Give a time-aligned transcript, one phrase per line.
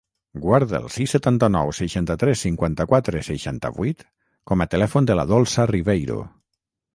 [0.43, 4.03] Guarda el sis, setanta-nou, seixanta-tres, cinquanta-quatre, seixanta-vuit
[4.53, 6.19] com a telèfon de la Dolça Riveiro.